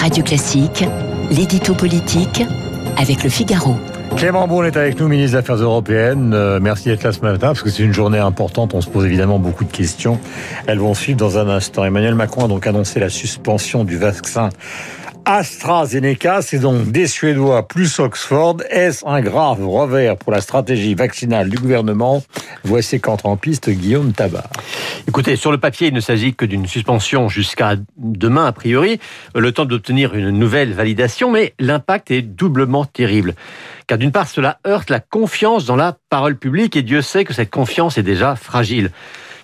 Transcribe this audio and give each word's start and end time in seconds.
Radio 0.00 0.24
Classique, 0.24 0.82
l'édito 1.30 1.74
politique 1.74 2.42
avec 2.96 3.22
le 3.22 3.28
Figaro. 3.28 3.76
Clément 4.16 4.48
Beaune 4.48 4.64
est 4.64 4.76
avec 4.78 4.98
nous, 4.98 5.08
ministre 5.08 5.32
des 5.32 5.38
Affaires 5.38 5.62
européennes. 5.62 6.32
Euh, 6.32 6.58
merci 6.58 6.88
d'être 6.88 7.02
là 7.02 7.12
ce 7.12 7.20
matin, 7.20 7.48
parce 7.48 7.62
que 7.62 7.68
c'est 7.68 7.82
une 7.82 7.92
journée 7.92 8.18
importante. 8.18 8.72
On 8.72 8.80
se 8.80 8.88
pose 8.88 9.04
évidemment 9.04 9.38
beaucoup 9.38 9.64
de 9.64 9.70
questions. 9.70 10.18
Elles 10.66 10.78
vont 10.78 10.94
suivre 10.94 11.18
dans 11.18 11.36
un 11.36 11.50
instant. 11.50 11.84
Emmanuel 11.84 12.14
Macron 12.14 12.46
a 12.46 12.48
donc 12.48 12.66
annoncé 12.66 12.98
la 12.98 13.10
suspension 13.10 13.84
du 13.84 13.98
vaccin 13.98 14.48
AstraZeneca, 15.24 16.42
c'est 16.42 16.58
donc 16.58 16.90
des 16.90 17.06
Suédois 17.06 17.66
plus 17.68 17.98
Oxford. 17.98 18.58
Est-ce 18.70 19.06
un 19.06 19.20
grave 19.20 19.66
revers 19.66 20.16
pour 20.16 20.32
la 20.32 20.40
stratégie 20.40 20.94
vaccinale 20.94 21.48
du 21.48 21.56
gouvernement? 21.56 22.22
Voici 22.64 23.00
qu'entre 23.00 23.26
en 23.26 23.36
piste 23.36 23.70
Guillaume 23.70 24.12
Tabar. 24.12 24.48
Écoutez, 25.08 25.36
sur 25.36 25.52
le 25.52 25.58
papier, 25.58 25.88
il 25.88 25.94
ne 25.94 26.00
s'agit 26.00 26.34
que 26.34 26.44
d'une 26.44 26.66
suspension 26.66 27.28
jusqu'à 27.28 27.76
demain, 27.96 28.46
a 28.46 28.52
priori, 28.52 28.98
le 29.34 29.52
temps 29.52 29.64
d'obtenir 29.64 30.14
une 30.14 30.30
nouvelle 30.30 30.72
validation, 30.72 31.30
mais 31.30 31.54
l'impact 31.58 32.10
est 32.10 32.22
doublement 32.22 32.84
terrible. 32.84 33.34
Car 33.86 33.98
d'une 33.98 34.12
part, 34.12 34.28
cela 34.28 34.58
heurte 34.66 34.90
la 34.90 35.00
confiance 35.00 35.64
dans 35.64 35.76
la 35.76 35.96
parole 36.08 36.36
publique, 36.36 36.76
et 36.76 36.82
Dieu 36.82 37.02
sait 37.02 37.24
que 37.24 37.34
cette 37.34 37.50
confiance 37.50 37.98
est 37.98 38.02
déjà 38.02 38.36
fragile. 38.36 38.90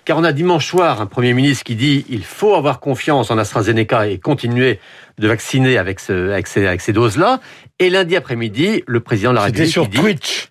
Car 0.07 0.17
on 0.17 0.23
a 0.23 0.31
dimanche 0.31 0.65
soir 0.65 1.01
un 1.01 1.05
Premier 1.05 1.33
ministre 1.33 1.65
qui 1.65 1.75
dit 1.75 2.05
il 2.07 2.23
faut 2.23 2.55
avoir 2.55 2.79
confiance 2.79 3.29
en 3.29 3.37
AstraZeneca 3.37 4.07
et 4.07 4.19
continuer 4.19 4.79
de 5.17 5.27
vacciner 5.27 5.77
avec, 5.77 5.99
ce, 5.99 6.31
avec 6.31 6.47
ces, 6.47 6.65
avec 6.65 6.79
ces 6.79 6.93
doses-là. 6.93 7.41
Et 7.77 7.89
lundi 7.89 8.15
après-midi, 8.15 8.83
le 8.87 9.01
président 9.01 9.31
de 9.31 9.35
la 9.35 9.41
République... 9.41 9.67
C'était 9.67 9.73
sur 9.73 9.89
Twitch 9.89 10.47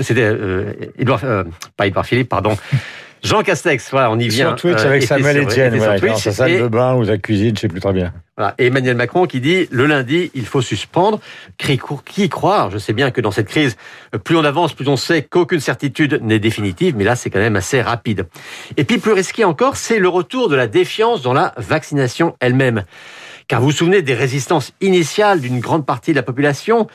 C'était 0.00 0.22
euh, 0.24 0.72
Edouard, 0.98 1.20
euh, 1.22 1.44
pas 1.76 1.86
Edouard 1.86 2.04
Philippe, 2.04 2.28
pardon. 2.28 2.56
Jean 3.22 3.42
Castex, 3.42 3.90
voilà, 3.90 4.10
on 4.10 4.18
y 4.18 4.28
vient. 4.28 4.48
Sur 4.48 4.56
Twitch 4.56 4.84
avec 4.84 5.04
euh, 5.04 5.06
Samuel 5.06 5.38
Etienne, 5.38 5.76
voilà, 5.76 6.00
dans 6.00 6.16
sa 6.16 6.32
salle 6.32 6.60
de 6.60 6.66
bain 6.66 6.94
ou 6.96 7.04
sa 7.04 7.18
cuisine, 7.18 7.54
je 7.54 7.60
sais 7.60 7.68
plus 7.68 7.80
très 7.80 7.92
bien. 7.92 8.12
Voilà. 8.36 8.54
Et 8.58 8.66
Emmanuel 8.66 8.96
Macron 8.96 9.26
qui 9.26 9.40
dit 9.40 9.68
le 9.70 9.86
lundi, 9.86 10.32
il 10.34 10.44
faut 10.44 10.60
suspendre. 10.60 11.20
Qui 11.56 12.28
croire 12.28 12.70
Je 12.70 12.78
sais 12.78 12.92
bien 12.92 13.12
que 13.12 13.20
dans 13.20 13.30
cette 13.30 13.46
crise, 13.46 13.76
plus 14.24 14.36
on 14.36 14.44
avance, 14.44 14.72
plus 14.72 14.88
on 14.88 14.96
sait 14.96 15.22
qu'aucune 15.22 15.60
certitude 15.60 16.20
n'est 16.22 16.40
définitive, 16.40 16.96
mais 16.96 17.04
là, 17.04 17.14
c'est 17.14 17.30
quand 17.30 17.38
même 17.38 17.54
assez 17.54 17.80
rapide. 17.80 18.26
Et 18.76 18.82
puis, 18.82 18.98
plus 18.98 19.12
risqué 19.12 19.44
encore, 19.44 19.76
c'est 19.76 20.00
le 20.00 20.08
retour 20.08 20.48
de 20.48 20.56
la 20.56 20.66
défiance 20.66 21.22
dans 21.22 21.32
la 21.32 21.54
vaccination 21.56 22.34
elle-même. 22.40 22.82
Car 23.46 23.60
vous 23.60 23.66
vous 23.66 23.72
souvenez 23.72 24.02
des 24.02 24.14
résistances 24.14 24.72
initiales 24.80 25.40
d'une 25.40 25.60
grande 25.60 25.86
partie 25.86 26.10
de 26.10 26.16
la 26.16 26.22
population? 26.22 26.88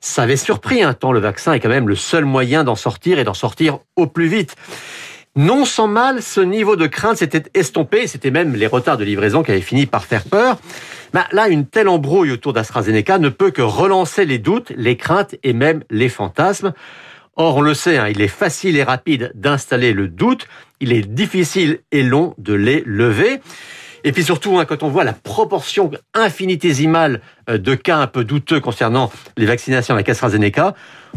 Ça 0.00 0.22
avait 0.22 0.36
surpris 0.36 0.82
un 0.82 0.94
temps. 0.94 1.12
Le 1.12 1.20
vaccin 1.20 1.52
est 1.52 1.60
quand 1.60 1.68
même 1.68 1.88
le 1.88 1.94
seul 1.94 2.24
moyen 2.24 2.64
d'en 2.64 2.74
sortir 2.74 3.18
et 3.18 3.24
d'en 3.24 3.34
sortir 3.34 3.78
au 3.96 4.06
plus 4.06 4.26
vite. 4.26 4.56
Non 5.34 5.64
sans 5.64 5.88
mal, 5.88 6.20
ce 6.20 6.42
niveau 6.42 6.76
de 6.76 6.86
crainte 6.86 7.16
s'était 7.16 7.44
estompé. 7.54 8.06
C'était 8.06 8.30
même 8.30 8.54
les 8.54 8.66
retards 8.66 8.98
de 8.98 9.04
livraison 9.04 9.42
qui 9.42 9.50
avaient 9.50 9.62
fini 9.62 9.86
par 9.86 10.04
faire 10.04 10.24
peur. 10.24 10.58
Bah, 11.14 11.26
là, 11.32 11.48
une 11.48 11.66
telle 11.66 11.88
embrouille 11.88 12.32
autour 12.32 12.52
d'AstraZeneca 12.52 13.18
ne 13.18 13.30
peut 13.30 13.50
que 13.50 13.62
relancer 13.62 14.26
les 14.26 14.38
doutes, 14.38 14.72
les 14.76 14.98
craintes 14.98 15.34
et 15.42 15.54
même 15.54 15.84
les 15.88 16.10
fantasmes. 16.10 16.74
Or, 17.36 17.56
on 17.56 17.60
le 17.62 17.72
sait, 17.72 17.96
hein, 17.96 18.08
il 18.08 18.20
est 18.20 18.28
facile 18.28 18.76
et 18.76 18.82
rapide 18.82 19.32
d'installer 19.34 19.94
le 19.94 20.06
doute, 20.06 20.48
il 20.80 20.92
est 20.92 21.00
difficile 21.00 21.80
et 21.92 22.02
long 22.02 22.34
de 22.36 22.52
les 22.52 22.82
lever. 22.84 23.40
Et 24.04 24.12
puis 24.12 24.24
surtout, 24.24 24.58
hein, 24.58 24.64
quand 24.64 24.82
on 24.82 24.88
voit 24.88 25.04
la 25.04 25.12
proportion 25.12 25.90
infinitésimale 26.14 27.20
euh, 27.48 27.58
de 27.58 27.74
cas 27.74 27.98
un 27.98 28.06
peu 28.06 28.24
douteux 28.24 28.60
concernant 28.60 29.10
les 29.36 29.46
vaccinations 29.46 29.94
avec 29.94 30.08
AstraZeneca, 30.08 30.74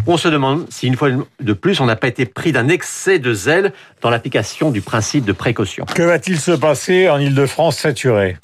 on 0.07 0.17
se 0.17 0.27
demande 0.27 0.65
si 0.69 0.87
une 0.87 0.95
fois 0.95 1.09
de 1.39 1.53
plus, 1.53 1.79
on 1.79 1.85
n'a 1.85 1.95
pas 1.95 2.07
été 2.07 2.25
pris 2.25 2.51
d'un 2.51 2.67
excès 2.67 3.17
de 3.17 3.33
zèle 3.33 3.73
dans 4.01 4.09
l'application 4.09 4.71
du 4.71 4.81
principe 4.81 5.25
de 5.25 5.31
précaution. 5.31 5.85
Que 5.85 6.03
va-t-il 6.03 6.39
se 6.39 6.51
passer 6.51 7.09
en 7.09 7.19
Ile-de-France 7.19 7.77
saturée? 7.77 8.37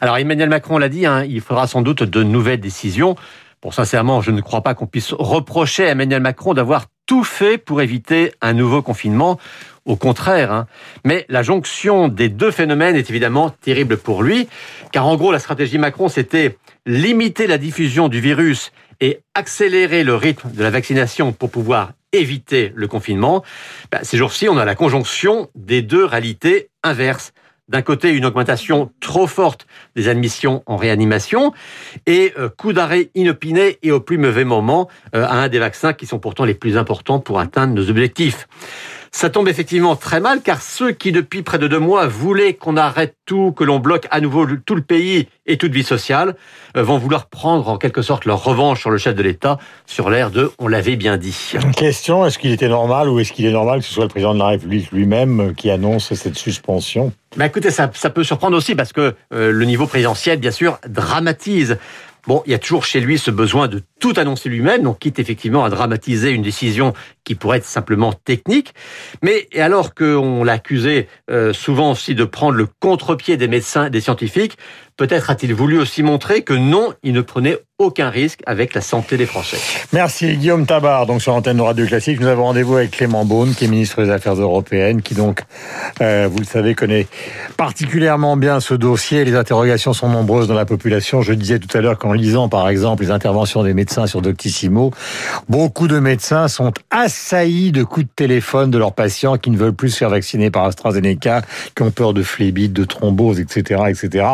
Alors 0.00 0.18
Emmanuel 0.18 0.48
Macron 0.48 0.78
l'a 0.78 0.88
dit, 0.88 1.06
hein, 1.06 1.24
il 1.24 1.40
faudra 1.40 1.66
sans 1.66 1.82
doute 1.82 2.02
de 2.02 2.22
nouvelles 2.22 2.60
décisions. 2.60 3.16
Bon, 3.62 3.70
sincèrement, 3.70 4.20
je 4.20 4.30
ne 4.30 4.40
crois 4.40 4.62
pas 4.62 4.74
qu'on 4.74 4.86
puisse 4.86 5.12
reprocher 5.12 5.86
à 5.86 5.90
Emmanuel 5.90 6.20
Macron 6.20 6.52
d'avoir 6.52 6.86
tout 7.06 7.24
fait 7.24 7.56
pour 7.56 7.80
éviter 7.80 8.32
un 8.42 8.52
nouveau 8.52 8.82
confinement. 8.82 9.38
Au 9.86 9.94
contraire, 9.94 10.50
hein. 10.50 10.66
mais 11.04 11.24
la 11.28 11.44
jonction 11.44 12.08
des 12.08 12.28
deux 12.28 12.50
phénomènes 12.50 12.96
est 12.96 13.08
évidemment 13.08 13.50
terrible 13.50 13.96
pour 13.96 14.24
lui, 14.24 14.48
car 14.90 15.06
en 15.06 15.16
gros, 15.16 15.30
la 15.30 15.38
stratégie 15.38 15.78
Macron, 15.78 16.08
c'était 16.08 16.58
limiter 16.86 17.46
la 17.46 17.56
diffusion 17.56 18.08
du 18.08 18.20
virus 18.20 18.72
et 19.00 19.20
accélérer 19.34 20.02
le 20.02 20.16
rythme 20.16 20.50
de 20.50 20.62
la 20.62 20.70
vaccination 20.70 21.32
pour 21.32 21.50
pouvoir 21.50 21.92
éviter 22.12 22.72
le 22.74 22.88
confinement. 22.88 23.44
Ben, 23.92 24.00
ces 24.02 24.16
jours-ci, 24.16 24.48
on 24.48 24.58
a 24.58 24.64
la 24.64 24.74
conjonction 24.74 25.50
des 25.54 25.82
deux 25.82 26.04
réalités 26.04 26.68
inverses 26.82 27.32
d'un 27.68 27.82
côté 27.82 28.10
une 28.10 28.24
augmentation 28.24 28.90
trop 29.00 29.26
forte 29.26 29.66
des 29.96 30.08
admissions 30.08 30.62
en 30.66 30.76
réanimation 30.76 31.52
et 32.06 32.32
euh, 32.38 32.48
coup 32.48 32.72
d'arrêt 32.72 33.10
inopiné 33.14 33.78
et 33.82 33.90
au 33.90 34.00
plus 34.00 34.18
mauvais 34.18 34.44
moment 34.44 34.88
euh, 35.14 35.24
à 35.24 35.34
un 35.34 35.48
des 35.48 35.58
vaccins 35.58 35.92
qui 35.92 36.06
sont 36.06 36.18
pourtant 36.18 36.44
les 36.44 36.54
plus 36.54 36.76
importants 36.76 37.18
pour 37.18 37.40
atteindre 37.40 37.74
nos 37.74 37.90
objectifs. 37.90 38.46
Ça 39.16 39.30
tombe 39.30 39.48
effectivement 39.48 39.96
très 39.96 40.20
mal 40.20 40.42
car 40.42 40.60
ceux 40.60 40.92
qui 40.92 41.10
depuis 41.10 41.40
près 41.40 41.56
de 41.56 41.66
deux 41.66 41.78
mois 41.78 42.06
voulaient 42.06 42.52
qu'on 42.52 42.76
arrête 42.76 43.16
tout, 43.24 43.50
que 43.50 43.64
l'on 43.64 43.78
bloque 43.78 44.06
à 44.10 44.20
nouveau 44.20 44.44
tout 44.66 44.74
le 44.74 44.82
pays 44.82 45.26
et 45.46 45.56
toute 45.56 45.72
vie 45.72 45.84
sociale, 45.84 46.34
euh, 46.76 46.82
vont 46.82 46.98
vouloir 46.98 47.30
prendre 47.30 47.66
en 47.70 47.78
quelque 47.78 48.02
sorte 48.02 48.26
leur 48.26 48.44
revanche 48.44 48.80
sur 48.80 48.90
le 48.90 48.98
chef 48.98 49.14
de 49.14 49.22
l'État 49.22 49.56
sur 49.86 50.10
l'air 50.10 50.30
de 50.30 50.52
on 50.58 50.68
l'avait 50.68 50.96
bien 50.96 51.16
dit. 51.16 51.54
Question, 51.78 52.26
est-ce 52.26 52.38
qu'il 52.38 52.52
était 52.52 52.68
normal 52.68 53.08
ou 53.08 53.18
est-ce 53.18 53.32
qu'il 53.32 53.46
est 53.46 53.52
normal 53.52 53.80
que 53.80 53.86
ce 53.86 53.94
soit 53.94 54.04
le 54.04 54.10
président 54.10 54.34
de 54.34 54.38
la 54.38 54.48
République 54.48 54.92
lui-même 54.92 55.54
qui 55.54 55.70
annonce 55.70 56.12
cette 56.12 56.36
suspension? 56.36 57.10
Bah 57.38 57.46
écoutez, 57.46 57.70
ça, 57.70 57.90
ça, 57.94 58.10
peut 58.10 58.24
surprendre 58.24 58.56
aussi 58.56 58.74
parce 58.74 58.92
que 58.92 59.14
euh, 59.32 59.50
le 59.50 59.64
niveau 59.64 59.86
présidentiel, 59.86 60.38
bien 60.38 60.50
sûr, 60.50 60.78
dramatise. 60.88 61.78
Bon, 62.26 62.42
il 62.44 62.50
y 62.50 62.54
a 62.54 62.58
toujours 62.58 62.84
chez 62.84 62.98
lui 62.98 63.18
ce 63.18 63.30
besoin 63.30 63.68
de 63.68 63.82
tout 64.00 64.12
annoncer 64.16 64.48
lui-même, 64.48 64.82
donc 64.82 64.98
quitte 64.98 65.20
effectivement 65.20 65.64
à 65.64 65.70
dramatiser 65.70 66.30
une 66.30 66.42
décision 66.42 66.92
qui 67.22 67.36
pourrait 67.36 67.58
être 67.58 67.64
simplement 67.64 68.12
technique. 68.12 68.74
Mais 69.22 69.48
alors 69.56 69.94
qu'on 69.94 70.42
l'accusait 70.42 71.06
euh, 71.30 71.52
souvent 71.52 71.92
aussi 71.92 72.16
de 72.16 72.24
prendre 72.24 72.56
le 72.56 72.66
contre-pied 72.80 73.36
des 73.36 73.46
médecins 73.46 73.90
des 73.90 74.00
scientifiques, 74.00 74.58
peut-être 74.96 75.30
a-t-il 75.30 75.54
voulu 75.54 75.78
aussi 75.78 76.02
montrer 76.02 76.42
que 76.42 76.54
non, 76.54 76.94
il 77.04 77.12
ne 77.12 77.20
prenait 77.20 77.58
aucun 77.78 78.08
risque 78.08 78.40
avec 78.46 78.72
la 78.72 78.80
santé 78.80 79.18
des 79.18 79.26
Français. 79.26 79.58
Merci 79.92 80.38
Guillaume 80.38 80.64
Tabar, 80.64 81.04
donc 81.04 81.20
sur 81.20 81.32
l'antenne 81.32 81.58
de 81.58 81.62
Radio 81.62 81.84
Classique. 81.84 82.18
Nous 82.20 82.26
avons 82.26 82.44
rendez-vous 82.44 82.76
avec 82.76 82.92
Clément 82.92 83.26
Beaune, 83.26 83.54
qui 83.54 83.66
est 83.66 83.68
ministre 83.68 84.02
des 84.02 84.10
Affaires 84.10 84.40
européennes, 84.40 85.02
qui 85.02 85.14
donc, 85.14 85.42
euh, 86.00 86.26
vous 86.30 86.38
le 86.38 86.46
savez, 86.46 86.74
connaît 86.74 87.06
particulièrement 87.58 88.38
bien 88.38 88.60
ce 88.60 88.72
dossier. 88.72 89.26
Les 89.26 89.34
interrogations 89.34 89.92
sont 89.92 90.08
nombreuses 90.08 90.48
dans 90.48 90.54
la 90.54 90.64
population. 90.64 91.20
Je 91.20 91.34
disais 91.34 91.58
tout 91.58 91.68
à 91.76 91.82
l'heure 91.82 91.98
qu'en 91.98 92.14
lisant, 92.14 92.48
par 92.48 92.66
exemple, 92.70 93.02
les 93.02 93.10
interventions 93.10 93.62
des 93.62 93.74
médecins 93.74 94.06
sur 94.06 94.22
Doctissimo, 94.22 94.90
beaucoup 95.50 95.86
de 95.86 95.98
médecins 95.98 96.48
sont 96.48 96.72
assaillis 96.90 97.72
de 97.72 97.82
coups 97.82 98.06
de 98.06 98.12
téléphone 98.16 98.70
de 98.70 98.78
leurs 98.78 98.94
patients 98.94 99.36
qui 99.36 99.50
ne 99.50 99.58
veulent 99.58 99.74
plus 99.74 99.90
se 99.90 99.98
faire 99.98 100.10
vacciner 100.10 100.50
par 100.50 100.64
AstraZeneca, 100.64 101.42
qui 101.74 101.82
ont 101.82 101.90
peur 101.90 102.14
de 102.14 102.22
phlébite, 102.22 102.72
de 102.72 102.84
thrombose, 102.84 103.38
etc., 103.38 103.82
etc. 103.90 104.26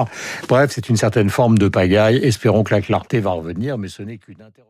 Bref, 0.48 0.70
c'est 0.72 0.88
une 0.88 0.96
certaine 0.96 1.28
forme 1.28 1.58
de 1.58 1.66
pagaille. 1.66 2.20
Espérons 2.22 2.62
que 2.62 2.72
la 2.72 2.80
clarté 2.80 3.18
va 3.18 3.31
revenir, 3.32 3.78
mais 3.78 3.88
ce 3.88 4.02
n'est 4.02 4.18
qu'une 4.18 4.42
interrogation. 4.42 4.64